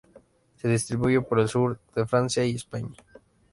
Se 0.55 0.67
distribuye 0.67 1.21
por 1.21 1.39
el 1.39 1.47
sur 1.47 1.79
de 1.95 2.07
Francia 2.07 2.43
y 2.43 2.55
España. 2.55 2.95